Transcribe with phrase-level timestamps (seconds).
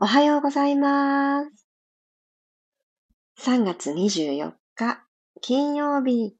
[0.00, 1.50] おはようございます。
[3.40, 5.04] 3月24日、
[5.40, 6.36] 金曜日、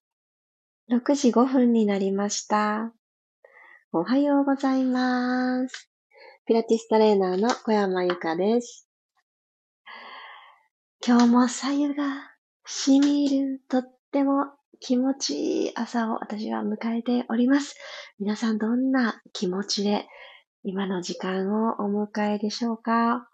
[0.88, 2.92] 6時5分になりました。
[3.90, 5.90] おはようございます。
[6.46, 8.88] ピラティストレーナーの小山由かです。
[11.04, 12.30] 今日も左右が
[12.64, 13.82] 染みる、とっ
[14.12, 17.74] ても気持ちいい朝を私は迎えております。
[18.20, 20.06] 皆さんどんな気持ちで
[20.62, 23.28] 今の時間をお迎えでしょうか？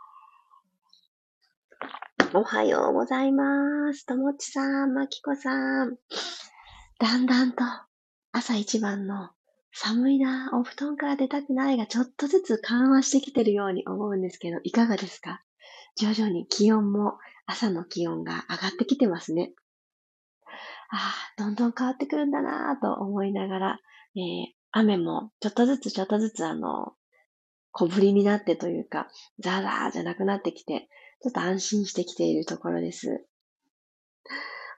[2.36, 4.04] おはようございます。
[4.06, 5.96] ともちさん、まきこさん。
[6.98, 7.62] だんだんと
[8.32, 9.30] 朝一番の
[9.72, 15.44] 寒いな、お布団から出たくないがちょっとずつ緩和してきてるように思うんですけど、いかがですか？
[15.96, 19.52] 徐々に気温も朝の気温が上がってきてますね。
[20.90, 23.78] ああ、どんどん変わってくるんだなぁと思いながら、
[24.16, 24.22] えー、
[24.72, 26.94] 雨もちょっとずつちょっとずつあの、
[27.76, 29.08] 小降りになってというか、
[29.40, 30.88] ザーザーじゃなくなってきて、
[31.20, 33.26] ちょっと安心してきているところです。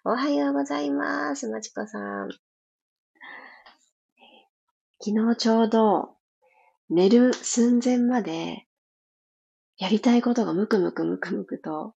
[0.05, 1.47] おはようございます。
[1.49, 2.31] まちこさん。
[5.05, 6.17] 昨日ちょうど
[6.89, 8.67] 寝る寸前まで
[9.77, 11.95] やりたいことがムクムクムクムクと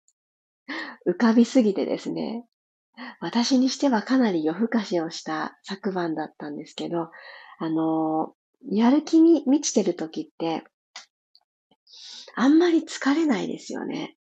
[1.07, 2.47] 浮かびすぎてですね、
[3.21, 7.11] 私にしてはかなり夜更かしをした昨晩だったんですけど、
[7.59, 8.33] あの、
[8.71, 10.65] やる気に満ちてる時って、
[12.37, 14.17] あんまり疲れないですよね。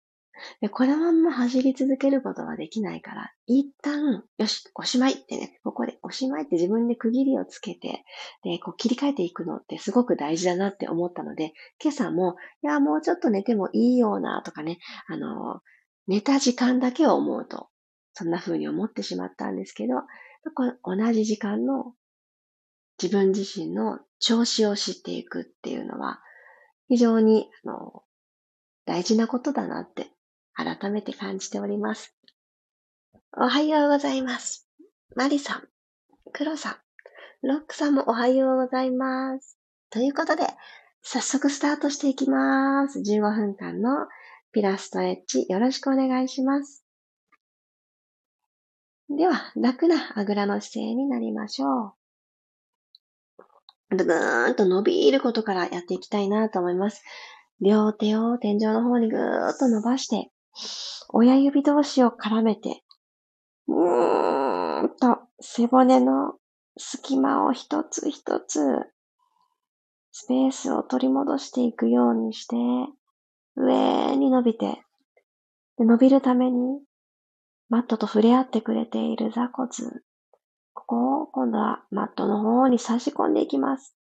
[0.61, 8.05] で、このまんま走り続けることができないから、一旦、よし、おしまいってね、ここでおしまいって自分で区切りをつけて、
[8.43, 15.61] で、こう切り替えていくのってすごく大事だなって思ったので、今朝も、いや、もうちょっと寝てもいいようなとかね、あの、
[16.07, 17.69] 寝た時間だけを思うと、
[18.15, 19.95] そんな風に思ってしまったんですけど、
[20.85, 21.95] 同じ時間の
[23.03, 26.21] 自分自身の調子を知っていくっていうのは、
[26.93, 28.03] 非常に、あの、
[28.85, 30.11] 大事なことだなって
[30.53, 32.15] 改めて感じております。
[33.35, 34.69] おはようございます。
[35.17, 35.69] マリさん、
[36.35, 39.57] クロさん、ロックさんもおはようございます。
[39.89, 40.43] ということで、
[41.01, 42.99] 早速スタートしていきます。
[42.99, 44.07] 15分間の
[44.53, 46.85] ピラストレッチよろしくお願いします。
[49.09, 52.02] では、楽なあぐらの姿勢になりましょう。
[53.97, 57.03] ぐーんと伸びることからやっていきたいなと思います。
[57.61, 60.31] 両手を天井の方にぐーっと伸ばして、
[61.11, 62.83] 親指同士を絡めて、
[63.69, 66.35] うーんと背骨の
[66.77, 68.61] 隙間を一つ一つ
[70.11, 72.57] スペースを取り戻していくようにして、
[73.57, 74.83] 上に伸びて、
[75.79, 76.81] 伸びるために
[77.69, 79.69] マットと触れ合ってくれている座骨。
[80.75, 83.97] ここを今度はマットの方に差し込んでいきます。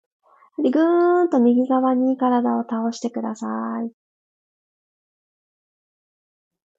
[0.63, 3.47] でぐーんと右側に体を倒してくださ
[3.87, 3.93] い。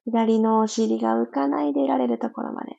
[0.04, 2.78] 左のお尻が浮かないでいられるところまで。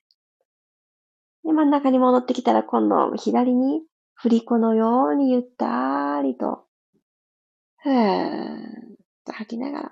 [1.43, 3.83] で、真ん中に戻ってきたら今度左に
[4.15, 6.65] 振り子のようにゆったりと、
[7.77, 9.91] ふーんと吐きながら。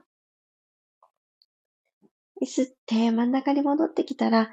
[2.43, 4.49] 吸って真ん中に戻ってきたら、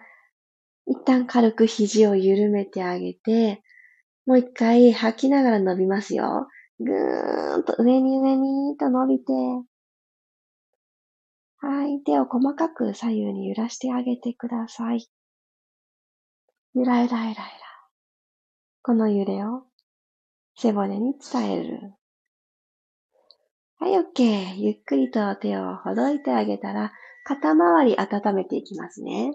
[0.87, 3.62] 一旦軽く肘を緩めてあげて、
[4.27, 6.49] もう一回吐きながら伸びますよ。
[6.81, 9.33] ぐーんと上に上にと伸びて、
[11.67, 12.00] はい。
[12.05, 15.09] 手を細かく左右に揺らしてあげてください。
[16.75, 17.45] ゆらゆらゆらゆら。
[18.83, 19.62] この揺れを
[20.56, 21.95] 背骨に伝える。
[23.78, 24.56] はい、OK。
[24.56, 26.93] ゆっくりと手をほどいてあげたら、
[27.25, 29.33] 肩周り温めていきますね。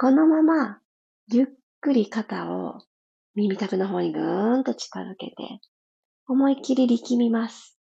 [0.00, 0.78] このまま、
[1.30, 1.46] ゆっ
[1.82, 2.80] くり肩を
[3.34, 5.34] 耳たぶの方にぐーんと近づけて、
[6.26, 7.78] 思いっきり力みます。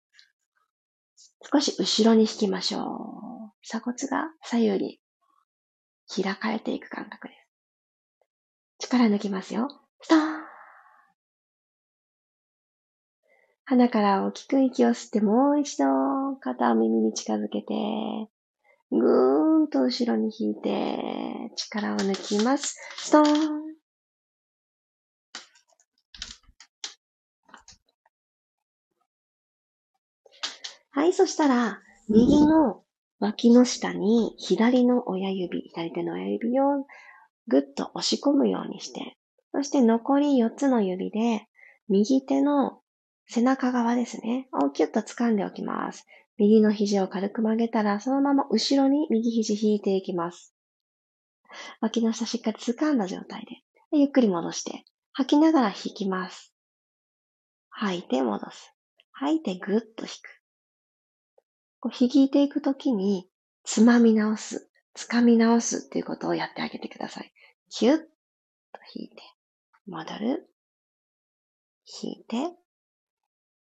[1.51, 2.85] 少し後ろに引きましょう。
[3.63, 4.99] 鎖骨が左右に
[6.07, 7.33] 開かれていく感覚で
[8.77, 8.87] す。
[8.89, 9.67] 力抜きますよ。
[10.03, 10.43] ストーン
[13.65, 15.85] 鼻から大きく息を吸ってもう一度
[16.41, 17.73] 肩を耳に近づけて、
[18.99, 22.77] ぐーんと後ろに引いて力を抜きます。
[22.97, 23.63] ストーン
[30.91, 32.83] はい、そしたら、右の
[33.19, 36.85] 脇の下に左の親指、左手の親指を
[37.47, 39.17] ぐっと押し込むようにして、
[39.53, 41.47] そして残り4つの指で、
[41.89, 42.79] 右手の
[43.27, 46.05] 背中側ですね、をキュッと掴んでおきます。
[46.37, 50.53] 右の肘を軽く曲げたら、そのまま後ろに右肘引いていきます。
[51.81, 53.47] 脇の下しっかり掴んだ状態で、
[53.91, 56.53] でゆっくり戻して、吐きながら引きます。
[57.69, 58.73] 吐いて戻す。
[59.11, 60.41] 吐いてぐっと引く。
[61.79, 63.29] こう、引いていくときに、
[63.63, 67.31] つまみ直す、掴み直すっていうことをやってあげてください。
[67.69, 68.03] キュッと
[68.95, 69.15] 引いて、
[69.87, 70.49] 戻る。
[72.01, 72.55] 引いて、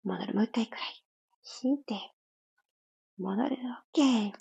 [0.03, 0.33] 戻る。
[0.33, 1.03] もう一回くらい。
[1.63, 2.12] 引いて、
[3.17, 3.57] 戻る。
[3.95, 4.31] OK。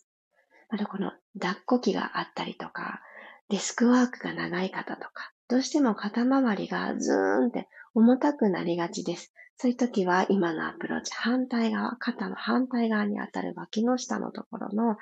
[0.71, 3.01] まだこの抱っこ機があったりとか、
[3.49, 7.15] デスクワークが長い方とか、どうしても肩周りがズー
[7.45, 9.35] ンって重たくなりがちです。
[9.57, 14.97] そういう時は今のアプローチ、反対側、肩の反対側に当たる脇の下のところの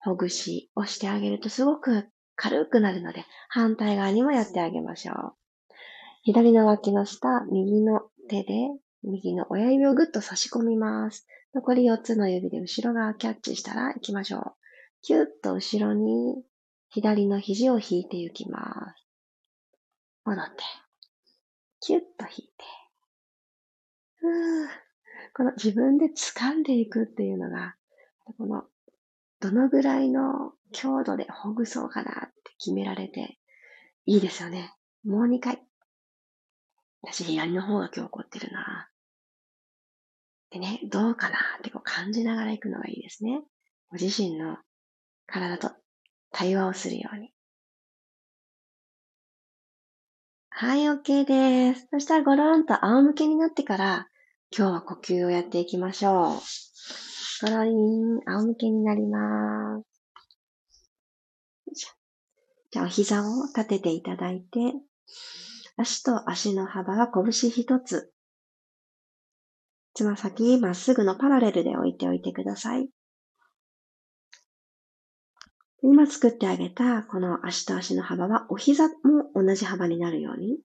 [0.00, 5.34] ほぐしをしてあげるとすごく軽くなるので、反対側にもやってあげましょう。
[6.22, 8.68] 左の脇の下、右の手で
[9.02, 11.26] 右の親指をぐっと差し込みます。
[11.56, 14.52] 残り4つの指で後ろ側キャッチしたら行きましょう。
[15.00, 16.44] キュッと後ろに
[16.90, 19.06] 左の肘を引いていきます。
[20.26, 20.56] 戻って、
[21.80, 22.52] キュッと引いて、
[24.16, 24.68] ふー
[25.34, 27.74] この自分で掴んでいくっていうのが、
[28.36, 28.64] この、
[29.40, 33.38] どのぐらいの強度でほぐそうかなって決められて、
[34.04, 34.74] いいですよね。
[35.04, 35.62] もう2回。
[37.00, 38.90] 私、左の方が今日怒ってるな。
[40.50, 41.36] でね、どうかな？
[41.58, 43.42] ってこう感じながら行くのがいいですね。
[43.90, 44.56] ご自身の
[45.26, 45.70] 体と
[46.30, 47.30] 対話をするように。
[50.50, 51.86] はい、OK です。
[51.90, 54.08] そしたらごろんと仰向けになってから、
[54.56, 57.46] 今日は呼吸をやっていきましょう。
[57.46, 59.86] ごろりん、仰向けになります。
[62.70, 64.60] じゃあ、お膝を立てていただいて、
[65.76, 68.12] 足と足の幅は拳一つ。
[69.96, 72.90] つま先にまっすぐのパラレルで置いておいてください。
[75.82, 78.92] 今作ってあげたこの足と足の幅はお膝も
[79.34, 80.58] 同じ幅になるように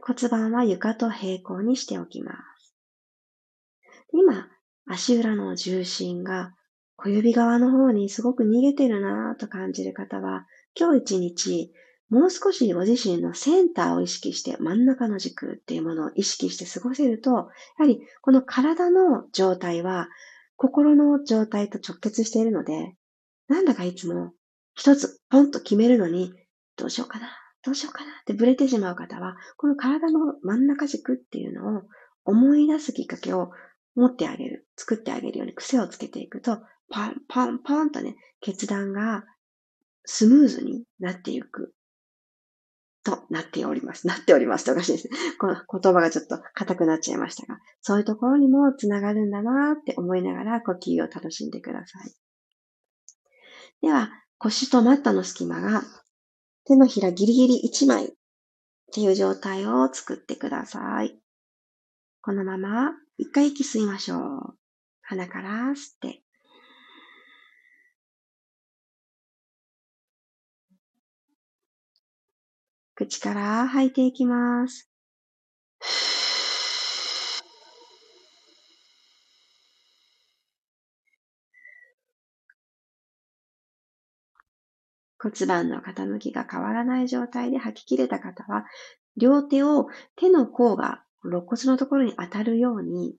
[0.00, 2.74] 骨盤は床と平行にしておきます。
[4.12, 4.48] 今、
[4.86, 6.54] 足裏の重心が
[6.96, 10.46] 小指側の方にすごく逃げてるなぁと感じる方は、
[10.78, 11.72] 今日一日、
[12.10, 17.50] もう少しご自身のセンターを意識して真ん中の軸っていうものを意識して過ごせると、やは
[17.84, 20.08] りこの体の状態は
[20.56, 22.94] 心の状態と直結しているので、
[23.48, 24.32] なんだかいつも
[24.74, 26.32] 一つポンと決めるのに、
[26.76, 27.28] どうしようかな、
[27.64, 31.82] どうしようかなってブレてしまう方は、この体の真ん中軸っていうのを
[32.24, 33.50] 思い出すきっかけを
[33.96, 36.58] 持ってあげる、作ってあげるように癖をつけていくと、
[36.90, 39.24] ポンポンポンとね、決断が
[40.04, 41.74] スムーズになっていく。
[43.08, 44.06] となっております。
[44.06, 45.08] なっておりますとおかしいです。
[45.38, 52.12] この言葉がちょっと硬くなっちゃいましたが、そういうところにもつながるんだなって思いながら呼吸を楽しんでください。
[53.80, 55.82] では、腰とマットの隙間が
[56.64, 58.10] 手のひらギリギリ1枚っ
[58.92, 61.18] ていう状態を作ってください。
[62.20, 64.54] このまま一回息吸いましょう。
[65.02, 66.22] 鼻から吸って。
[72.98, 74.90] 口から吐いていきます。
[85.16, 88.64] 骨盤の傾きが変わらない状態で吐き切れた方は、
[89.16, 89.86] 両手を
[90.16, 93.14] 手の甲が肋骨のところに当たるように、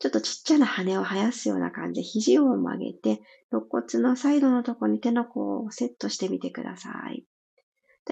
[0.00, 3.20] ちょっとちっちゃな羽を生やすような感じで肘を曲げて、
[3.52, 7.24] 肋骨のサイドのところに手の甲をセットしてみてください。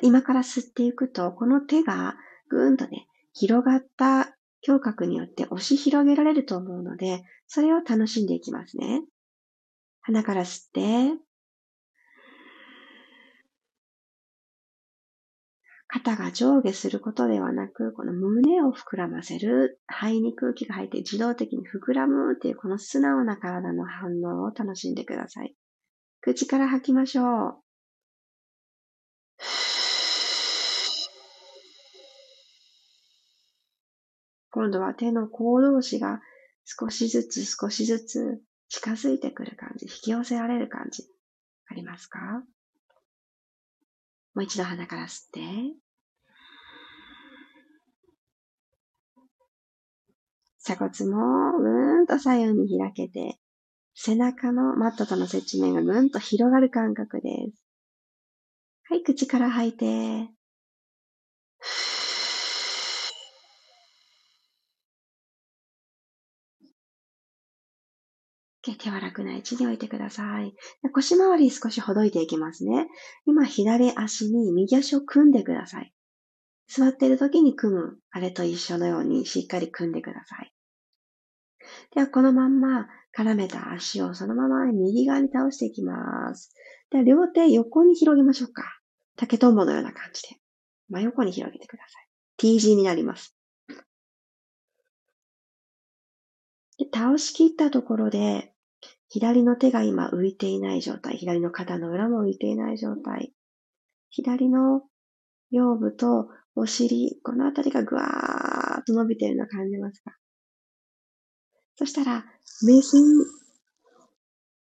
[0.01, 2.17] 今から吸っていくと、この手が
[2.49, 9.03] ぐーんとね、広がった胸郭によって押し広げられると思うので、それを楽しんでいきますね。
[10.01, 11.21] 鼻から吸って、
[15.89, 25.55] 肩が上下することではなく、この胸を膨らませる、肺に空気が入って自動的に膨らむっていうこの素直な体の反応を楽しんでください。
[26.23, 27.72] 口から吐きましょう。
[34.53, 36.21] 今度は手の甲同士が
[36.65, 41.05] 少しずつ少しずつ近づいてくる感じ、引き寄せられる感じ、
[41.69, 42.19] ありますか？
[44.35, 45.41] もう一度鼻から吸って、
[50.63, 53.39] 鎖骨もぐーんと左右に開けて、
[53.95, 57.65] 背中のマットとの接地面がぐーんと広がる感覚です。
[58.89, 60.29] はい、口から吐いて、
[68.83, 70.55] 手は楽な位置に置いてください。
[70.93, 72.89] 腰回り少しほどいていきますね。
[73.27, 75.93] 今、左足に右足を組んでください。
[76.69, 80.53] 座っている時に組む、あれと一緒のようにしっかり組んでください。
[81.95, 86.53] では、このまんま絡めた足をそのまま右側に倒していきます。
[86.91, 88.65] では、両手横に広げましょうか。
[89.17, 90.41] 竹とんぼのような感じで。
[90.89, 92.09] 真横に広げてください。
[92.37, 93.37] T 字になります。
[96.79, 98.52] で倒し切ったところで、
[99.15, 101.19] 左の手が今浮いていない状態。
[101.19, 103.35] 左の肩の裏も浮いていない状態。
[104.09, 104.81] 左の
[105.51, 110.13] 腰部とお尻、このあたりがぐわーっと伸びているのを感じますか？
[111.77, 112.25] そしたら、
[112.67, 113.03] 目線、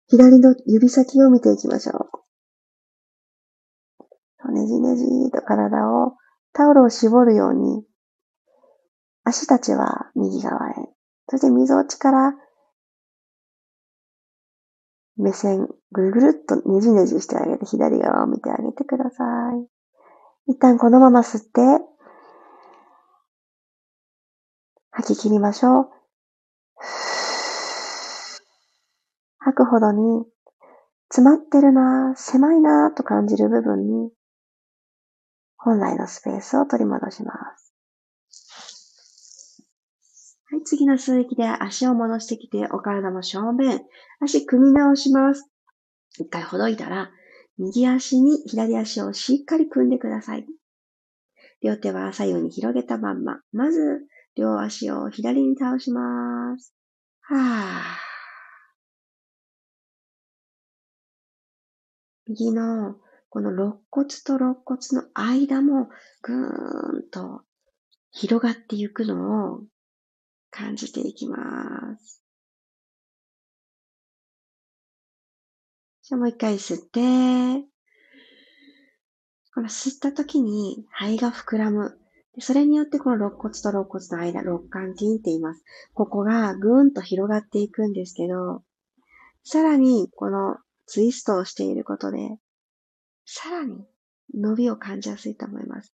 [0.06, 2.08] 左の指先を見ていきましょ
[4.48, 4.52] う。
[4.54, 6.16] ねじねじーと体を、
[6.54, 7.84] タオルを絞るように、
[9.24, 10.74] 足たちは右側へ。
[11.28, 12.32] そして溝落ちから
[15.18, 19.24] 目線、ぐるぐるっとねじねじしてあげて、左側を見てあげてくださ
[20.46, 20.52] い。
[20.52, 21.60] 一旦このまま吸って、
[24.90, 25.90] 吐き切りましょう。
[29.38, 30.24] 吐くほどに、
[31.10, 34.10] 詰まってるな、狭いなと感じる部分に、
[35.56, 37.67] 本来のスペースを取り戻します。
[40.50, 43.82] はい、次の吸う息で足を戻してきて、お体も正面。
[44.18, 45.50] 足組み直します。
[46.18, 47.10] 一回ほどいたら、
[47.58, 50.46] 右足に左足をしっかり組んでください。
[51.60, 53.40] 両手は左右に広げたまんま。
[53.52, 56.72] まず、両足を左に倒します。
[57.20, 58.08] はぁ。
[62.26, 62.96] 右の
[63.28, 65.88] この肋骨と肋骨の間も
[66.22, 67.42] ぐーんと
[68.12, 69.60] 広がっていくのを
[70.50, 71.38] 感じていきま
[71.98, 72.22] す。
[76.02, 77.66] じゃあもう一回吸って、
[79.54, 81.98] この吸った時に肺が膨らむ。
[82.40, 85.64] それによってこの肋骨と肋骨の間、肋間筋って言います。
[85.92, 88.62] ここがぐーんと広がっていくんですけど、
[89.44, 92.38] さらにこのツイストをしていることで、
[93.26, 93.84] さらに
[94.34, 95.92] 伸びを感じやすいと思います。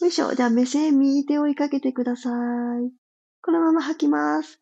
[0.00, 0.34] よいしょ。
[0.34, 2.99] では目線右手を追いかけてください。
[3.42, 4.60] このまま吐きます。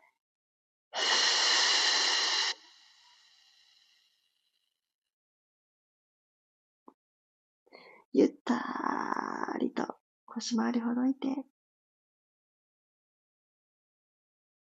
[8.13, 11.29] ゆったりと腰回りほどいて。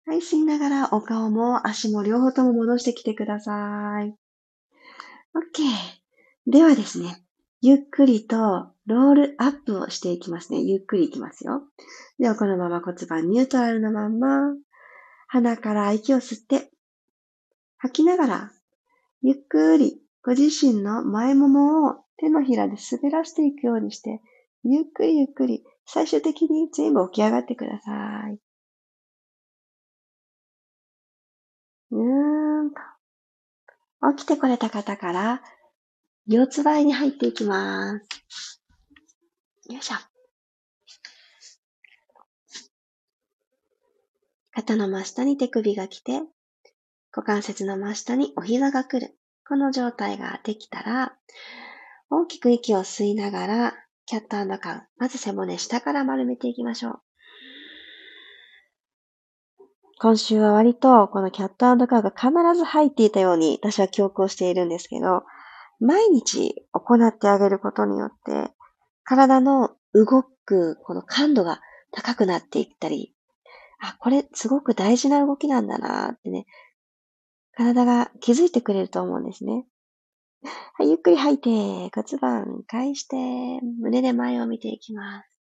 [0.04, 4.14] はい、吸いながらお顔も足も両方とも戻してきてください。
[5.34, 5.62] OK。
[6.46, 7.21] ではですね、
[7.64, 8.36] ゆっくりと
[8.86, 10.60] ロールアップをしていきますね。
[10.60, 11.62] ゆっくりいきますよ。
[12.18, 14.52] ではこのまま骨盤ニュートラルのまま、
[15.28, 16.72] 鼻から息を吸って、
[17.78, 18.50] 吐きながら、
[19.22, 24.20] ゆっくりご自身の前ももを手のひらで滑らしていくようにして、
[24.64, 28.38] ゆっくりゆっくり、最終的に全部起き上がってください。
[31.92, 32.80] うーんと。
[34.16, 35.42] 起きてこれた方から、
[36.26, 38.62] 四つ倍に入っていきます。
[39.68, 39.96] よいしょ。
[44.52, 46.20] 肩の真下に手首が来て、
[47.14, 49.16] 股関節の真下にお膝が来る。
[49.48, 51.16] この状態ができたら、
[52.08, 53.74] 大きく息を吸いながら、
[54.06, 54.82] キャットカウ。
[54.98, 57.00] まず背骨下から丸めていきましょう。
[59.98, 65.24] 今週は割とこのキャットカウが必ず入っていたように私は記憶をしているんですけど、
[65.82, 68.52] 毎日行ってあげることによって、
[69.02, 71.60] 体の動くこの感度が
[71.90, 73.12] 高くなっていったり、
[73.80, 76.46] あ、これすごく大事な動きなんだなってね、
[77.56, 79.66] 体が気づいてくれると思うんですね。
[80.74, 83.16] はい、ゆっくり吐いて、骨盤返して、
[83.80, 85.38] 胸で前を見ていきます。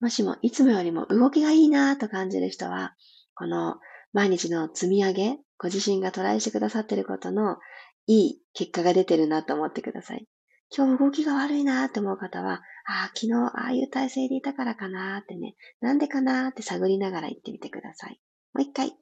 [0.00, 2.96] もしもいつもよりも動きがいいなと感じる人は、
[3.34, 3.76] この
[4.14, 7.58] 毎日の積み上げ、ご自身がトライしてくださっていることの
[8.06, 10.26] いい結果が出てるなと思ってください。
[10.74, 18.20] 今日動きが悪いなって思う方は、ああ、昨日ああいう体勢でいたからかなってね、なんでかなって探りながら行ってみてください。
[18.54, 18.96] もう一回。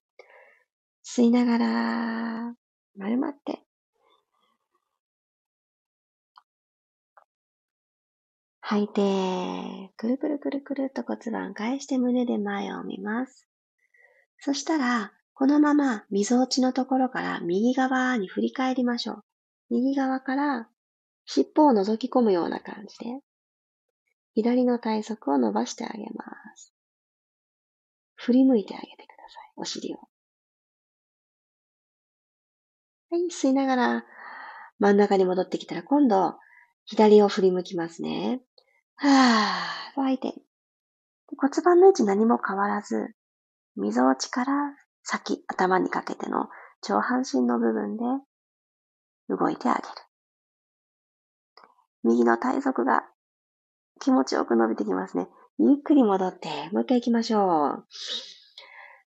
[1.04, 2.54] 吸いながら、
[2.96, 3.62] 丸まって。
[8.60, 13.48] 吐いて、くるくるくるくると骨盤返して胸で前を見ます。
[14.38, 19.24] そしたら、このまま溝落ちのところから右側に振り返りましょう。
[19.70, 20.68] 右側から
[21.24, 23.06] 尻尾を覗き込むような感じで、
[24.34, 26.74] 左の体側を伸ばしてあげます。
[28.16, 29.52] 振り向いてあげてください。
[29.56, 29.96] お尻を。
[33.10, 34.04] はい、吸いながら
[34.78, 36.34] 真ん中に戻ってきたら今度、
[36.84, 38.42] 左を振り向きますね。
[38.96, 40.34] はぁ、吐いて。
[41.38, 43.14] 骨盤の位置何も変わらず、
[43.76, 44.76] 溝落ちから
[45.10, 46.48] 先、頭にかけての
[46.82, 48.04] 上半身の部分で
[49.28, 49.84] 動いてあげる。
[52.04, 53.02] 右の体側が
[54.00, 55.26] 気持ちよく伸びてきますね。
[55.58, 57.86] ゆっくり戻って、もう一回行きましょう。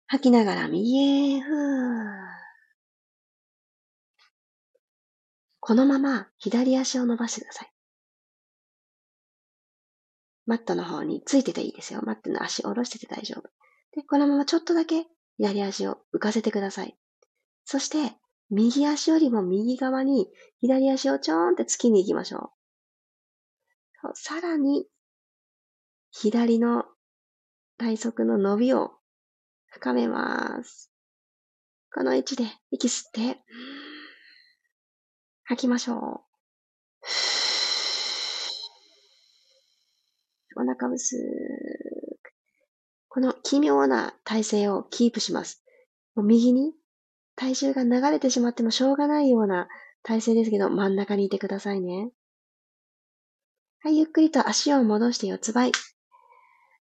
[0.08, 2.14] 吐きながら右へ、ふー。
[5.62, 7.72] このまま左足を伸ばしてください。
[10.48, 12.02] マットの方についてていいですよ。
[12.04, 13.44] マットの足を下ろしてて大丈夫。
[13.96, 15.06] で、このままちょっとだけ
[15.38, 16.98] 左足を浮かせてください。
[17.66, 18.16] そして、
[18.50, 22.52] 右足よりも右側に左足をちょーんって突きに行きましょ
[24.04, 24.12] う。
[24.16, 24.88] さらに、
[26.12, 26.86] 左の
[27.78, 28.92] 体側の伸びを
[29.68, 30.92] 深めます。
[31.94, 33.40] この位置で息吸って、
[35.46, 35.98] 吐きましょう。
[40.56, 42.03] お腹薄く。
[43.14, 45.64] この奇妙な体勢をキープします。
[46.16, 46.74] 右に
[47.36, 49.68] 体重が流れてしまってもしょうがないような
[50.02, 52.10] 体勢ですけど、真ん中にいてくださいね。
[53.82, 55.72] はい、ゆっくりと足を戻して四つ倍。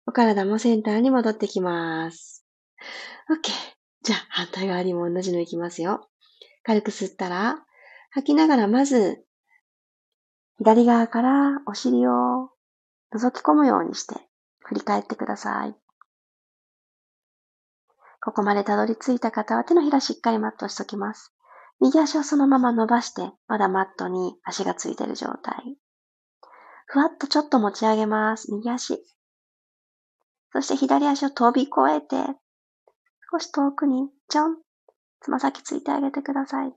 [0.08, 2.44] お体もセンターに戻ってきます。
[3.30, 3.52] OK。
[4.02, 6.10] じゃあ、反対側にも同じのいきますよ。
[6.64, 7.64] 軽く吸ったら、
[8.10, 9.24] 吐きながらまず、
[10.58, 12.50] 左側からお尻を
[13.14, 14.16] 覗き込むようにして
[14.64, 15.76] 振り返ってください。
[18.26, 21.32] ここまでたどり着いた方は手のひらしっかりマットしときます。
[21.80, 25.78] 右足をそのまま伸ばして、まだマットに足がついてる状態。
[26.88, 28.52] ふわっとちょっと持ち上げます。
[28.52, 29.00] 右足。
[30.54, 32.16] そして左足を飛び越えて、
[33.32, 34.58] 少し遠くに、ちょん、
[35.20, 36.74] つま先ついてあげてください。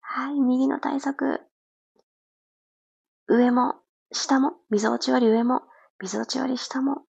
[0.00, 1.40] はい、右の体側。
[3.26, 3.74] 上も、
[4.12, 5.60] 下も、溝落ちより上も、
[6.00, 7.02] 溝落ちより下も、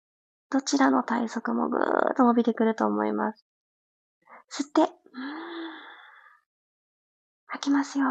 [0.52, 3.46] どちらの体側もぐーっと伸びてくると思います。
[4.52, 4.92] 吸って、
[7.46, 8.06] 吐きますよ。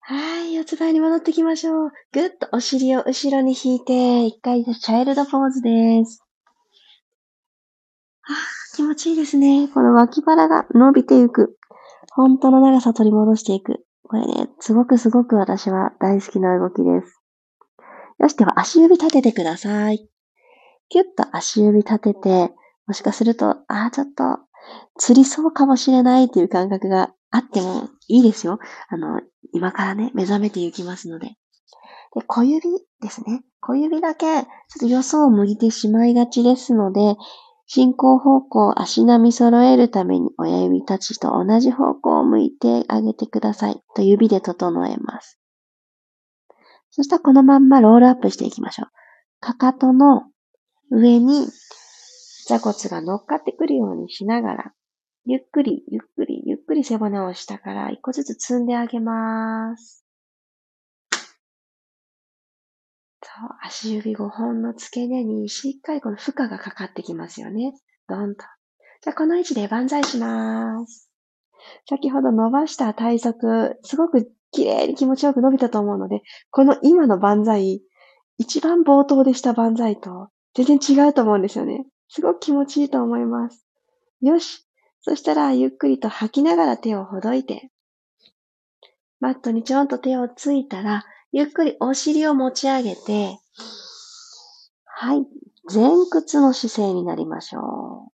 [0.00, 1.92] はい、四つ倍に戻ってきましょう。
[2.12, 6.24] ぐっとお尻を後ろに引いて、一回チャイルドポーズです。
[8.78, 9.66] 気持ちいいですね。
[9.74, 11.58] この脇腹が伸びていく。
[12.12, 13.84] 本当の長さ取り戻していく。
[14.04, 17.20] これね、すごくすごく私は大好きな動きです。
[18.20, 20.08] よし、では足指立ててください。
[20.90, 22.52] キュッと足指立てて、
[22.86, 24.38] もしかすると、ああ、ちょっと、
[24.96, 28.60] 釣りそうかもしれないっていう感覚があってもいいですよ。
[28.90, 29.20] あの、
[29.52, 31.30] 今からね、目覚めていきますので。
[32.14, 32.62] で、小指
[33.00, 33.42] ですね。
[33.60, 34.46] 小指だけ、ちょっ
[34.78, 37.16] と予想を向いてしまいがちですので、
[37.70, 43.82] 進行方向を足並み揃えるために親指たちと同じ方向を向いてあげてください。
[43.94, 45.38] と指で整えます。
[46.90, 48.88] そしたらこのまんまロールアップしていきましょう。
[49.40, 50.22] かかとの
[50.90, 51.46] 上に
[52.46, 54.72] 座骨が乗っかってくるようにしながら、
[55.26, 60.07] ゆっくり、ゆっくり、ゆっくり背骨を下から一個ずつ積んであげます。
[63.64, 67.72] 足指5本の付け根にしっかりこの負荷がかかってきますよね。
[68.08, 68.44] ドンと。
[69.02, 71.10] じゃあこの位置で万歳します。
[71.88, 77.82] 先ほど伸ばした体側、すごく綺麗に気持ちよく伸びたと思うので、この今の万歳、
[78.38, 81.86] 一番冒頭でした万歳と全然違うと思うんですよね。
[82.08, 83.66] すごく気持ちいいと思います。
[84.20, 84.64] よし。
[85.00, 87.70] そしたら、ゆっくりと吐きながら手をほどいて、
[89.20, 93.38] マットにちょんと手をついたら、ゆっくりお尻を持ち上げて、
[94.84, 95.26] はい。
[95.72, 98.12] 前屈の姿勢になりましょう。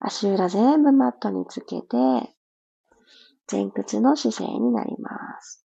[0.00, 1.96] 足裏全部マットにつけて、
[3.50, 5.64] 前屈の姿勢になります。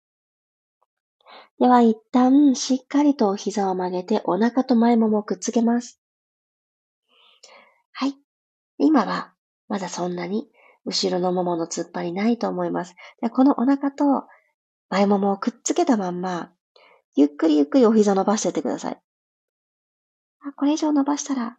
[1.59, 6.01] では一旦しっかりと膝を曲げてお腹と前ももくっつけます。
[7.91, 8.15] はい。
[8.79, 9.33] 今は
[9.67, 10.49] まだそんなに
[10.85, 12.95] 後ろのももの突っ張りないと思います。
[13.21, 14.27] でこのお腹と
[14.91, 16.51] 前ももをくっつけたまんま、
[17.15, 19.01] ゆっくりゆっくりお膝伸ばしてってください。
[20.57, 21.57] これ以上伸ばしたら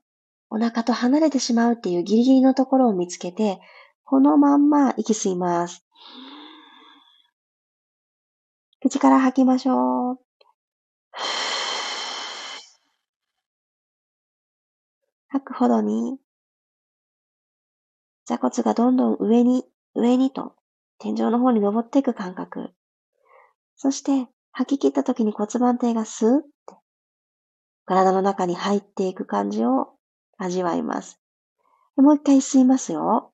[0.50, 3.58] お腹と離れてしまうっていうギリギリのところを見つけて、
[4.04, 5.82] このまんま息吸います。
[8.82, 10.18] 口から吐きましょう。
[15.28, 16.18] 吐くほどに、
[18.26, 19.64] 座骨がどんどん上に、
[19.94, 20.54] 上にと、
[20.98, 22.74] 天井の方に登っていく感覚。
[23.82, 26.48] そして、吐き切った時に骨盤底がスーって、
[27.84, 29.94] 体の中に入っていく感じを
[30.38, 31.20] 味わいます。
[31.96, 33.32] もう一回吸いますよ。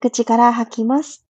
[0.00, 1.26] 口から吐きます。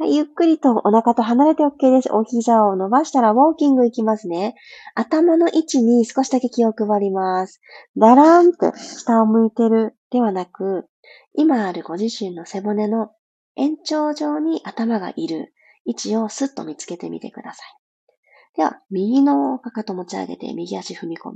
[0.00, 2.10] はい、ゆっくりとお腹と離れて OK です。
[2.10, 4.54] お膝を伸ばしたらウォーキングいきますね。
[4.94, 7.60] 頭の位置に少しだけ気を配ります。
[7.98, 10.86] だらーんって下を向いてるではなく、
[11.34, 13.10] 今あるご自身の背骨の
[13.56, 15.52] 延長上に頭がいる
[15.84, 18.56] 位置をスッと見つけてみてください。
[18.56, 21.34] では、右のかかと持ち上げて右足踏み込む。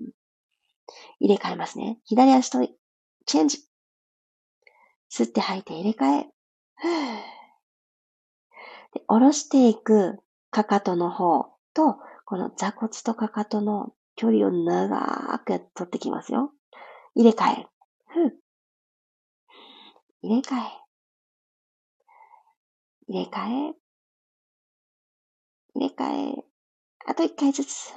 [1.21, 1.99] 入れ替えますね。
[2.07, 2.67] 左足と
[3.27, 3.59] チェンジ。
[5.13, 7.34] 吸って吐いて入れ替え。
[8.95, 10.19] で下ろしていく
[10.51, 16.53] かかとの方と、この座骨とかかとの距離を長く取ってきますよ。
[17.15, 17.67] 入れ替え。
[18.07, 18.39] ふ
[20.23, 20.85] 入れ替え。
[23.09, 23.75] 入れ替え。
[25.75, 26.45] 入れ替え。
[27.07, 27.93] あと一回ずつ。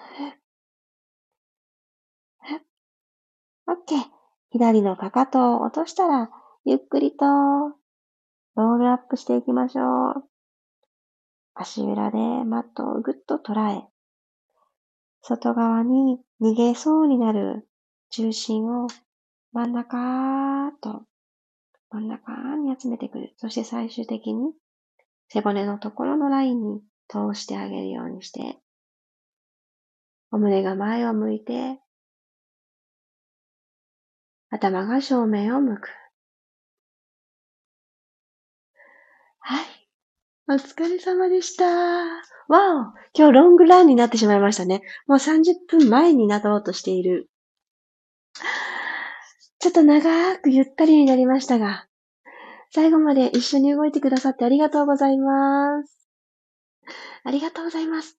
[3.67, 4.17] OK。
[4.49, 6.31] 左のかかとを落としたら、
[6.65, 10.36] ゆっくりとロールアップしていきましょう。
[11.59, 13.83] 足裏でマットをぐっと捉え、
[15.21, 17.67] 外側に逃げそうになる
[18.11, 18.87] 重心を
[19.51, 21.03] 真ん中と
[21.89, 23.33] 真ん中に集めてくる。
[23.37, 24.53] そして最終的に
[25.29, 28.57] 背骨のところのラインに通してあげるようにして、
[30.31, 31.79] お胸が前を向いて、
[34.49, 35.89] 頭が正面を向く。
[39.39, 39.76] はい。
[40.49, 41.65] お疲れ様でした。
[41.65, 44.81] わお今日ロングランになってしまいましたね。
[45.05, 47.29] もう30分前になろうとしている。
[49.59, 51.87] ちょっと長くゆったりになりましたが、
[52.73, 55.97] 最後まで一緒に動いてくださってありがとうございます。
[57.25, 58.17] ありがとうございます。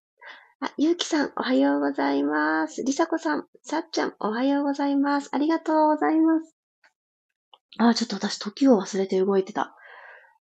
[0.60, 2.84] あ、ゆうきさん、おはようございます。
[2.84, 5.30] りさこさん、さっちゃん、おはようございます。
[5.32, 6.54] ありがとうございます。
[7.78, 9.74] あ、ちょっと私、時を忘れて動いてた。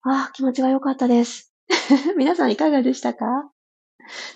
[0.02, 1.54] あ、気持ちが良かったです。
[2.18, 3.26] 皆さんいかがでしたか？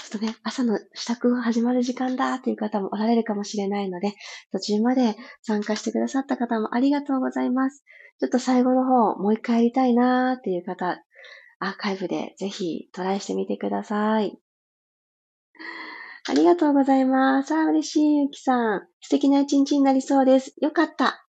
[0.10, 4.14] ちょっとね、朝の支度が始まる時間だという方もおられるかもしれないので、
[4.52, 7.84] 途中まで参加してくださった方もありがとうございます。
[8.20, 11.02] ちょっと最後の方、もう一回やりたいなーっていう方、
[11.60, 14.38] アーカイブでぜひトライしてみてください。
[16.30, 17.54] ありがとうございます。
[17.54, 18.88] あ、嬉しい、ゆきさん。
[19.00, 20.54] 素敵な一日になりそうです。
[20.62, 21.28] よかった。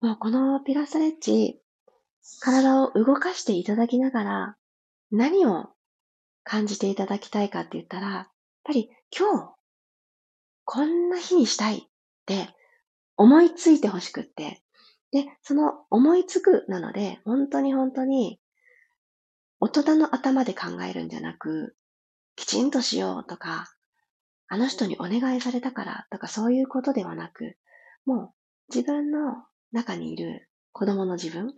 [0.00, 1.60] もうこのピラストレッチ、
[2.40, 4.56] 体を動かしていただきながら、
[5.10, 5.66] 何を
[6.44, 8.26] 感じていただきたいかって言ったら、やっ
[8.64, 9.54] ぱり今日、
[10.64, 11.80] こんな日にしたいっ
[12.26, 12.48] て
[13.16, 14.62] 思いついてほしくって。
[15.10, 18.38] で、その思いつくなので、本当に本当に、
[19.60, 21.74] 大人の頭で考えるんじゃなく、
[22.36, 23.66] きちんとしようとか、
[24.48, 27.56] あの人にお願いされたからとかそういうことではなく、
[28.06, 28.32] も
[28.70, 31.54] う自分の中にいる子供の自分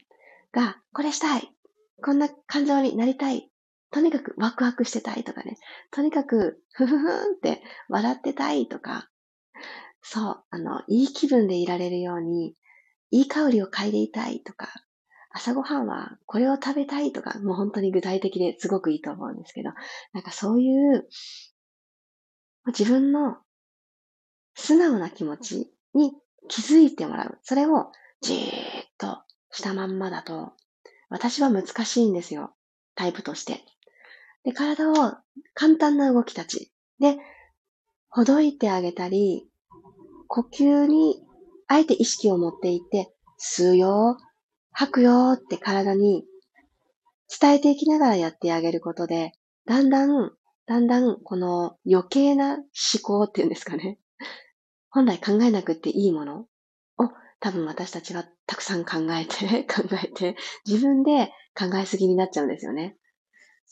[0.53, 1.53] が、これしたい
[2.01, 3.51] こんな感情になりたい。
[3.91, 5.57] とにかくワクワクしてたいとかね。
[5.91, 9.09] とにかく、ふふふんって笑ってたいとか。
[10.03, 12.55] そう、あの、いい気分でいられるように、
[13.11, 14.69] いい香りを嗅いでいたいとか、
[15.33, 19.71] 朝ごはんはこれを食べたいとか、もう本当に具体的ですごくいいと思うんですけど、
[20.13, 21.09] なんかそういう、
[22.67, 23.39] 自分の
[24.55, 26.13] 素直な気持ちに
[26.49, 27.39] 気づいてもらう。
[27.43, 28.43] それをじーっ
[28.99, 30.53] としたまんまだと、
[31.11, 32.55] 私は難しいんですよ。
[32.95, 33.61] タイプとして。
[34.45, 34.95] で、体を
[35.55, 36.73] 簡単な動きたち。
[36.99, 37.19] で、
[38.09, 39.47] ほどいてあげたり、
[40.29, 41.23] 呼吸に
[41.67, 44.17] あえて意識を持っていって、吸うよ、
[44.73, 46.25] 吐くよって体に
[47.41, 49.33] 伝えていきながらやってあげることで、
[49.67, 50.33] だんだん、
[50.67, 52.65] だんだんこの余計な思
[53.03, 53.99] 考っていうんですかね。
[54.91, 56.47] 本来考えなくていいもの
[57.41, 62.97] 多分私たちがたくさん考えて、 考えて、自分で考えすぎになっちゃうんですよね。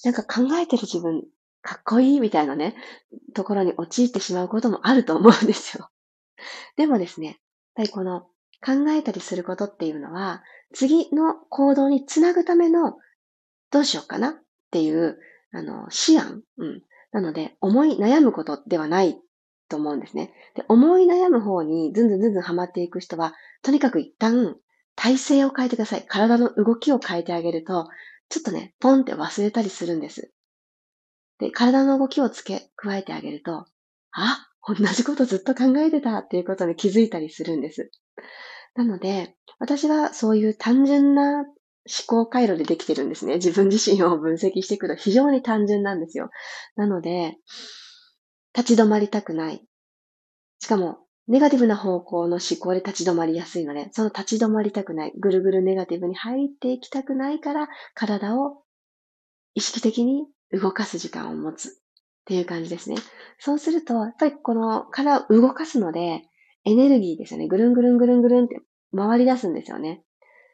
[0.05, 1.25] なんか考えてる自分、
[1.61, 2.77] かっこいいみたいなね、
[3.35, 5.91] ところに陥ってしまうこともあると思うんですよ。
[6.77, 7.37] でもですね、やっ
[7.75, 8.23] ぱりこの
[8.65, 12.97] 考えたりすることっていうのは、次の行動につなぐための、
[13.71, 14.35] どうしようかなっ
[14.71, 15.19] ていう、
[15.53, 16.43] あの、思案。
[16.57, 16.83] うん。
[17.13, 19.21] なので、思い悩むことではない
[19.69, 20.33] と思うんですね。
[20.55, 24.57] で、思い悩む方にずんずんずんずんハマっていく人は、とにかく一旦
[24.97, 26.05] 体勢を変えてください。
[26.07, 27.87] 体の動きを変えてあげると、
[28.29, 30.33] ちょっとね、ポンって忘れたりするんです。
[31.39, 33.67] で、体の動きをつけ、加えてあげると、
[34.13, 37.91] あ、同じことずっと考えてたっていうことに気づいたりするんです。
[38.75, 41.47] なので、私はそういう単純な思
[42.07, 43.35] 考回路でできてるんですね。
[43.35, 46.31] 自分自身を分析していくと非常に単純なんですよ。
[46.77, 47.37] なので、
[48.59, 49.63] 立ち止まりたくない。
[50.59, 58.65] しかも、ネガティブな方向の思考で立ち止まりやすいので、その立ち止まりたくない、ぐるぐるネガティブに入っていきたくないから、体を
[59.55, 61.71] 意識的に動かす時間を持つっ
[62.25, 62.97] ていう感じですね。
[63.39, 66.23] そうすると、やっぱりこの体を動かすので、
[66.65, 67.47] エネルギーですよね。
[67.47, 68.61] ぐるんぐるんぐるんぐるんって
[68.93, 70.03] 回り出すんですよね。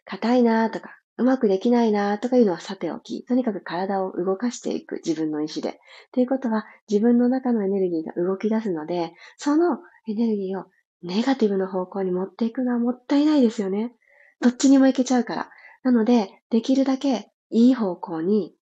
[0.05, 5.81] 硬いなとか、うまくできないなとかいうのはさておき、とにかく体を動かしていく自分の意志で。
[6.13, 10.67] ということは、自分の中のエネルギーが動き出すので、そのエネルギーを
[11.03, 13.93] ネガティブの方向に持っていくのはもったいないですよね。
[14.41, 15.51] どっちにも行けちゃうから。
[15.85, 18.55] なので、できるだけいい方向に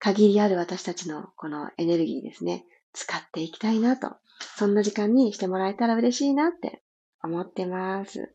[0.00, 4.16] 限りある私たちのこのエネルギーですね、使っていきたいなと。
[4.56, 6.82] そんな時間にしてもらえたら嬉しいなって
[7.22, 8.34] 思ってます。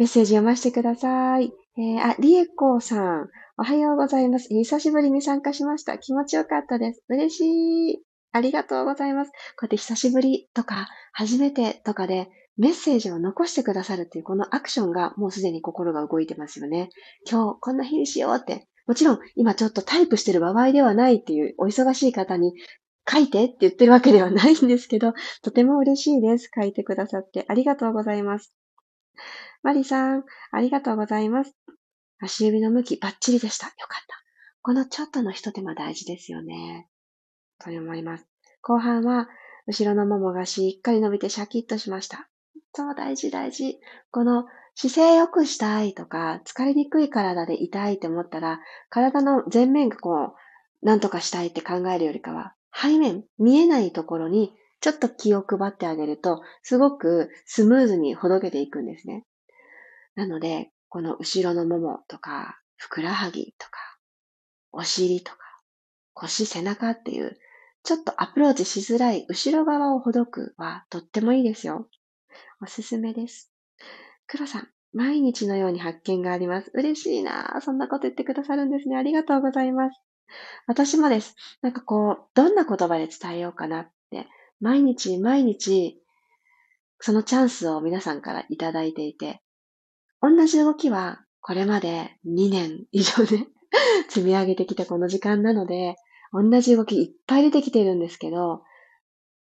[0.00, 1.52] メッセージ読ませてください。
[1.76, 4.48] えー、あ、リエコーさん、おはようございます。
[4.48, 5.98] 久しぶりに参加しました。
[5.98, 7.02] 気持ちよかったです。
[7.10, 8.02] 嬉しい。
[8.32, 9.30] ありがとうございます。
[9.30, 16.88] こうやって久しぶりとか、初めてとかでメッセージを残してくださるっていうこのアクションがもうすでに心が動いてますよね。
[17.30, 22.54] 今日こんな日にしようってもちろん今ちょっとタイプしてる場合ではないっていうお忙しい方に
[23.06, 26.48] 書いてって言ってるわけではないんですけど、とても嬉しいです。
[26.58, 28.54] 書いてくださってありがとうございます。
[29.62, 31.54] マリさん、ありがとうございます。
[32.20, 33.66] 足指の向きバッチリでした。
[33.66, 34.16] よかった。
[34.62, 36.88] このちょっとの一手間大事ですよね。
[37.58, 38.26] と思います。
[38.62, 39.28] 後半は、
[39.66, 42.28] 後ろのももがしっかり伸びてシャキッとしました。
[42.74, 43.78] そう、大事大事。
[44.10, 50.34] この姿勢良くしたいとか、疲れにくい体で痛いって思ったら、体の前面がこ
[50.82, 59.24] う、なんとかしたいって考えるよりかは、背面、見えないところにちょっと気を配ってあげると、すごくスムーズにほどけていくんですね。
[60.14, 63.78] なので、この後ろのももとか、ふくらはぎとか、
[64.72, 65.38] お尻とか、
[66.14, 67.38] 腰、背中っていう、
[67.82, 71.88] ちょっとアプローチしづらい後ろ側をほどくはとってもいいですよ。
[72.62, 73.52] おすすめです。
[74.26, 76.70] 黒さん、毎日のように発見があります。
[76.74, 78.96] 嬉しいなそんなこと言ってくださるんですね。
[78.96, 80.00] ありがとうございます。
[80.66, 81.34] 私もです。
[81.62, 84.26] なんかこう、どんな言葉で伝えようかなって、
[84.60, 86.00] 毎日毎日、
[87.00, 89.40] そのチャンスを皆さんからいただいていて、
[90.20, 93.46] 同じ動きはこれまで2年以上で
[94.08, 95.96] 積み上げてきたこの時間なので、
[96.32, 98.62] 同じ動きいっぱい出てきてるんですけど、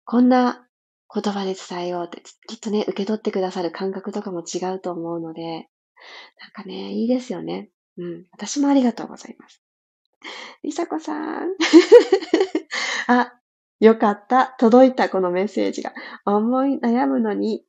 [0.04, 0.68] こんな
[1.14, 5.70] 言葉で伝えようって、きっとね、受け取ってくださる感覚とかも違うと思うので、
[6.40, 7.70] なんかね、いいですよね。
[7.98, 8.26] うん。
[8.32, 9.64] 私もありがとうございます。
[10.64, 11.56] りさこさん。
[13.08, 13.34] あ、
[13.80, 14.56] よかった。
[14.60, 15.94] 届いた、このメッセージが。
[16.26, 17.66] 思い悩むのに、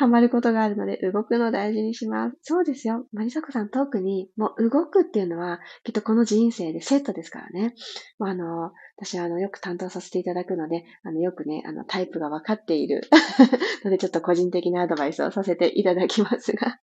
[0.00, 2.36] ハマることがあるので、動くのを大事にします。
[2.40, 3.04] そうですよ。
[3.12, 7.74] マリサコさん特に、もう動くっていうのは、きっとこの人生でセットですからね。
[8.18, 13.02] まあ、あの、私はあの、よく担当させていただくので、あの、よくね、あの、タイプが分かっている
[13.84, 16.80] ので、ちょっと個人的なアドバイスをさせていただきますが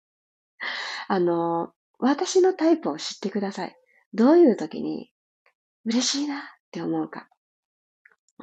[1.06, 3.76] あの、私のタイプを知ってください。
[4.12, 5.12] どういう時に
[5.84, 6.40] 嬉しいなっ
[6.72, 7.28] て思うか。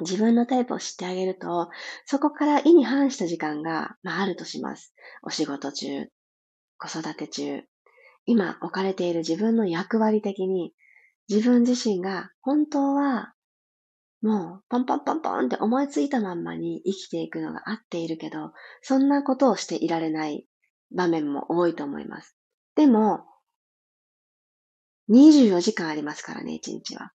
[0.02, 1.70] 自分のタイプを知ってあげると、
[2.06, 4.94] そこから意に反した時間が、まあ、あるとします。
[5.22, 6.06] お仕事中、
[6.78, 7.62] 子育て中、
[8.26, 10.72] 今置かれている自分の役割的に、
[11.28, 13.32] 自分自身が本当は、
[14.20, 20.46] もう、ポンポンポンポンって思いついたまんまに生きていくのが合っているけど、そんなことをしていられない
[20.94, 22.36] 場面も多いと思います。
[22.76, 23.24] でも、
[25.10, 27.12] 24時間ありますからね、1日は。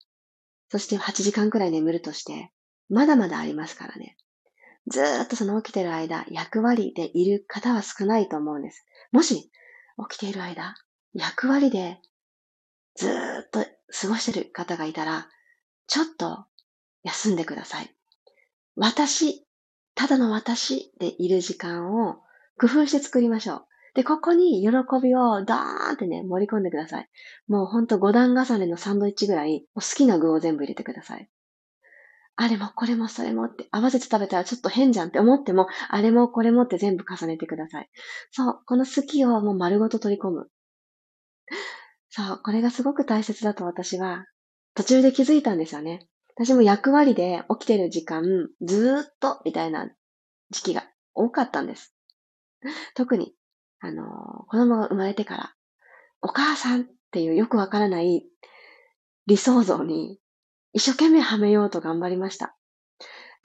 [0.70, 2.50] そして8時間くらい眠るとして、
[2.88, 4.16] まだまだありますからね。
[4.86, 8.84] ずっとその起きてる間、役割でいる方は少ないと思うんです。
[9.12, 9.50] もし、
[10.10, 10.74] 起きている間、
[11.14, 12.00] 役割で
[12.94, 15.28] ずっと過ごしてる方がいたら、
[15.86, 16.46] ちょっと
[17.02, 17.94] 休んでください。
[18.76, 19.46] 私、
[19.94, 22.22] ただの私でいる時間を
[22.58, 23.66] 工夫して作りましょう。
[23.94, 24.70] で、ここに喜
[25.00, 27.08] びをダーンってね、盛り込んでください。
[27.46, 31.28] もうほんと5段重ねのサンドイッチぐらい、好きな具を全部入れてください。
[32.36, 37.88] あれもこれもそれもって合わせて食べたらちょっと変じゃんって思っても、あれもこれもって全部重ねてください。
[38.32, 40.50] そう、この好きをもう丸ごと取り込む。
[42.10, 44.26] そう、これがすごく大切だと私は
[44.74, 46.08] 途中で気づいたんですよね。
[46.36, 48.24] 私も役割で起きてる時間、
[48.60, 49.88] ずーっとみたいな
[50.50, 51.94] 時期が多かったんです。
[52.94, 53.34] 特に、
[53.80, 54.04] あの、
[54.48, 55.54] 子供が生まれてから、
[56.20, 58.24] お母さんっていうよくわからない
[59.26, 60.18] 理想像に
[60.74, 62.54] 一生懸命はめようと頑張りました。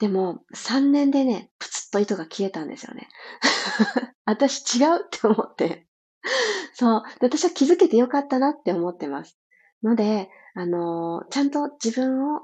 [0.00, 3.08] でも、3年でね、プツッと糸が消えたんですよね。
[4.26, 5.86] 私違うって思って。
[6.74, 7.02] そう。
[7.20, 9.38] 私は気づけてよかったなって思ってます。
[9.82, 12.40] ので、あのー、ちゃんと自分を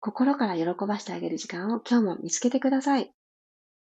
[0.00, 3.14] 心から喜ばしてあげる時間を今日も見つけてください。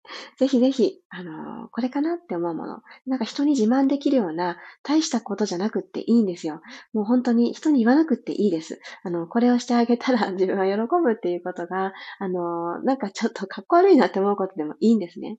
[0.38, 2.82] ぜひぜひ、あのー、これかなって思うもの。
[3.06, 6.60] なんか人に自慢できるような大したことじゃなくっていいんですよ。
[6.92, 8.80] もう本当に人に言わなくっていいです。
[9.02, 15.38] あの、これをしてあげたら 自分は喜ぶっていうことが、あのー、なんかちょっとかっこ悪いなって思うことでもいいんですね。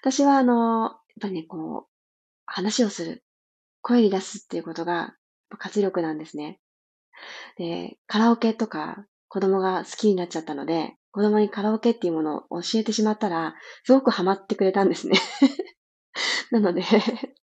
[0.00, 1.90] 私はあのー、やっぱりね、こう、
[2.46, 3.24] 話をする。
[3.80, 5.14] 声に出すっていうことが
[5.56, 6.60] 活力なんですね。
[7.56, 15.18] で、カラオケとか子供が好きになっちゃったので、子供にカラオケっていうものを教えてしまったら、すごくハマってくれたんですね。
[16.50, 16.82] なので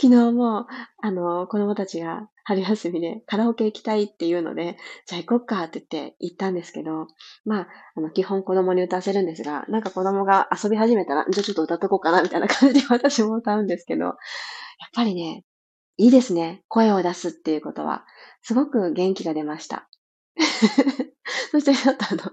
[0.00, 0.66] 昨日も、
[1.00, 7.06] あの、子供たちが春休みでカラオケ行きたいっていうので、じゃあ行こっかって言って行ったんですけど、
[7.44, 14.14] まあ、あの、基本子供に歌わせるんですが、なんか子供が遊び始めたら、じゃあちょっと歌っとこうかなみたいな感じで 私も歌うんですけど、やっ
[14.94, 15.44] ぱりね、
[15.96, 16.62] いいですね。
[16.68, 18.04] 声を出すっていうことは。
[18.42, 19.88] すごく元気が出ました。
[21.50, 22.32] そしてちょっとあの、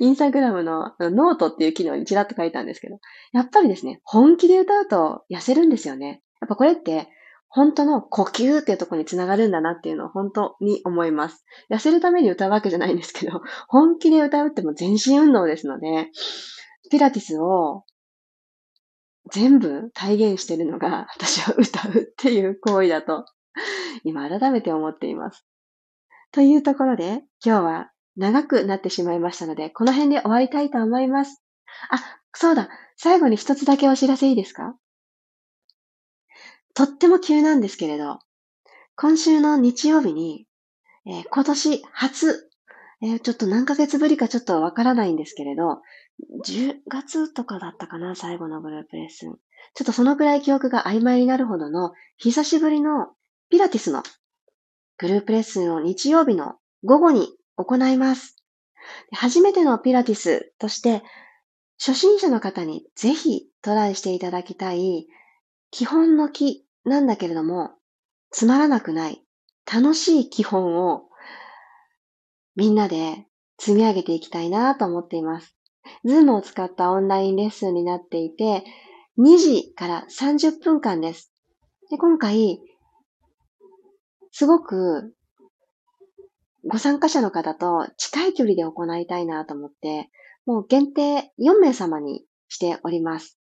[0.00, 2.98] インスタグラムのノートっていう機能にちらっと書いたんですけど、
[3.32, 6.22] やっぱりですね、本気で歌うと痩せるんですよね。
[6.40, 7.08] やっぱこれって、
[7.50, 11.44] 本当の呼吸っていうところにつながるんだなっていうのを本当に思います。
[11.70, 16.10] 痩せるために歌うわけじゃないんですけど、本気で歌うっても全身運動ですので、
[16.90, 17.84] ピラティスを
[19.30, 23.26] 全部体現してるのが私は歌うっていう行為だと
[24.04, 25.46] 今改めて思っています。
[26.32, 31.42] というところで今日は長くなってしまいましたので、この辺で終わりたいと思います。
[31.90, 31.98] あ、
[32.34, 32.68] そうだ。
[32.96, 34.74] 最後に一つだけお知らせいいですか？
[36.74, 38.18] とっても急なんですけれど、
[38.96, 40.46] 今週の日曜日に、
[41.06, 42.50] えー、今年初、
[43.00, 45.80] えー、ちょっと何ヶ月ぶりかちょっとわからないんですけれど、
[46.44, 49.36] 10月とかだったかな、最後のグループレッスン。
[49.74, 53.08] ちょっとそのくらい記憶が曖昧になるほどの、久しぶりの
[53.50, 54.02] ピラティスの
[54.98, 58.36] グループレッスンを日曜日の午後に行います。
[59.12, 61.02] 初めてのピラティスとして、
[61.78, 65.06] 初心者の方にぜひトライしていただきたい
[65.70, 67.70] 基本のきなんだけれども、
[68.30, 69.24] つまらなくない、
[69.72, 71.08] 楽しい基本を
[72.56, 73.26] みんなで
[73.58, 75.54] 積み上げていきたいなと思っています。
[76.04, 78.64] ズームを使ったオンラインレッスンになっていて、
[79.18, 81.32] 2時から30分間です。
[81.90, 82.60] で、今回、
[84.32, 85.14] すごく
[86.66, 90.10] ご参加者の方と近い距離で行いたいなと思って、
[90.46, 93.38] もう限定4名様にしております。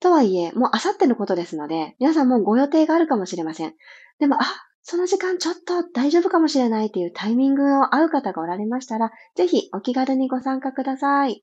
[0.00, 3.74] とはいえ、もうあさってのことですので、皆さんもうご予定があるかもしれません。
[4.18, 4.44] でも、あ、
[4.82, 11.42] その時間ちょっと大丈夫かもしれないというタイミングを合う方がおられましたら、ぜひお気軽にご参加ください。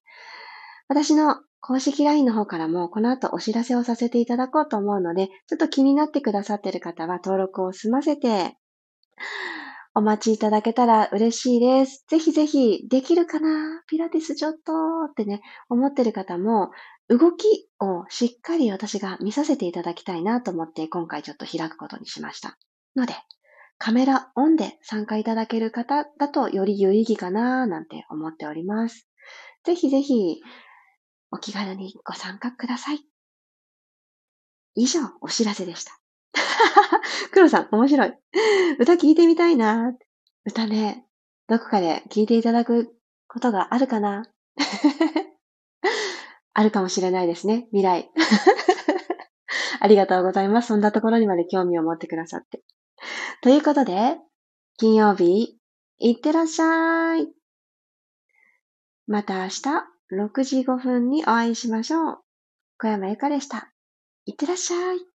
[0.88, 8.56] 私の公式 LINE の方からもこの後お知らせをさせていただこうと思うので、ちょっと気になってくださっている方は登録を済ませて、
[9.94, 12.06] お待ちいただけたら嬉しいです。
[12.08, 13.84] ぜひぜひ、できるかな？
[13.88, 14.72] ピラティスちょっと
[15.10, 16.72] ってね、思ってる方も、
[17.10, 22.58] 動きをしっかり私が見させていただきたいなと思って今回ちょっと開くことにしました。
[22.96, 23.14] ので、
[23.78, 29.10] カメラオンで参加いただける方だとより有意義かななんて思っております。
[29.64, 30.42] ぜひぜひ
[31.32, 33.00] お気軽にご参加ください。
[34.76, 36.01] 以上、お知らせでした。
[37.32, 38.14] 黒さん、面白い。
[38.80, 39.94] 歌聞いてみたいな。
[40.46, 41.06] 歌ね、
[41.48, 42.96] どこかで聞いていただく
[43.28, 44.24] ことがあるかな
[46.54, 48.12] あるかもしれないですね、未来。
[49.80, 50.70] ありがとうございます。
[50.70, 52.64] そんなところにまで興味を持ってくださって。
[53.42, 54.18] ということで、
[54.78, 55.60] 金曜日、
[56.00, 57.28] いってらっしゃい。
[59.08, 59.62] また明日、
[60.14, 62.20] 6時5分にお会いしましょう。
[62.78, 63.72] 小山由かでした。
[64.26, 65.11] いってらっしゃい。